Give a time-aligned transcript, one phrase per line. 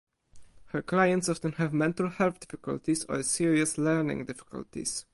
[0.69, 5.05] Her clients often have mental health difficulties or serious learning difficulties.